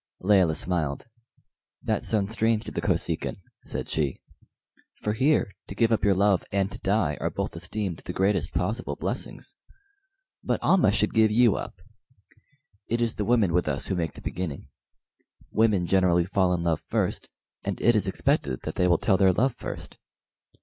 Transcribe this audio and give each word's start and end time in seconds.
Layelah 0.19 0.55
smiled. 0.55 1.05
"That 1.83 2.03
sounds 2.03 2.31
strange 2.31 2.63
to 2.65 2.71
the 2.71 2.81
Kosekin," 2.81 3.37
said 3.65 3.87
she, 3.87 4.19
"for 4.95 5.13
here 5.13 5.51
to 5.67 5.75
give 5.75 5.91
up 5.91 6.03
your 6.03 6.15
love 6.15 6.43
and 6.51 6.71
to 6.71 6.79
die 6.79 7.19
are 7.21 7.29
both 7.29 7.55
esteemed 7.55 7.97
the 7.99 8.11
greatest 8.11 8.51
possible 8.51 8.95
blessings. 8.95 9.55
But 10.43 10.59
Almah 10.63 10.91
should 10.91 11.13
give 11.13 11.29
you 11.29 11.55
up. 11.55 11.75
It 12.87 12.99
is 12.99 13.13
the 13.13 13.25
women 13.25 13.53
with 13.53 13.67
us 13.67 13.85
who 13.89 13.95
make 13.95 14.13
the 14.13 14.21
beginning. 14.21 14.69
Women 15.51 15.85
generally 15.85 16.25
fall 16.25 16.51
in 16.55 16.63
love 16.63 16.81
first, 16.87 17.29
and 17.63 17.79
it 17.79 17.95
is 17.95 18.07
expected 18.07 18.61
that 18.63 18.73
they 18.73 18.87
will 18.87 18.97
tell 18.97 19.17
their 19.17 19.31
love 19.33 19.53
first. 19.53 19.99